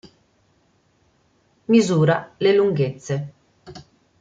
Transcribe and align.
Misura 1.73 2.33
le 2.39 2.53
lunghezze. 2.55 3.15